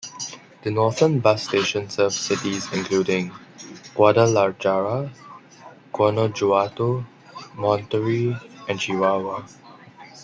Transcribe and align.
The 0.63 0.71
northern 0.71 1.19
bus 1.19 1.43
station 1.47 1.87
serves 1.87 2.15
cities 2.19 2.67
including 2.73 3.31
Guadalajara, 3.93 5.11
Guanajuato, 5.93 7.05
Monterrey 7.55 8.35
and 8.67 8.79
Chihuahua. 8.79 9.45